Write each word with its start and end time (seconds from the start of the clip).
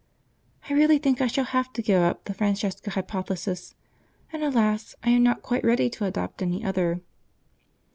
I 0.67 0.73
really 0.73 0.97
think 0.97 1.21
I 1.21 1.27
shall 1.27 1.43
have 1.45 1.71
to 1.73 1.81
give 1.83 2.01
up 2.01 2.25
the 2.25 2.33
Francesca 2.33 2.89
hypothesis, 2.89 3.75
and, 4.33 4.41
alas! 4.43 4.95
I 5.03 5.11
am 5.11 5.21
not 5.21 5.43
quite 5.43 5.63
ready 5.63 5.91
to 5.91 6.05
adopt 6.05 6.41
any 6.41 6.65
other. 6.65 7.01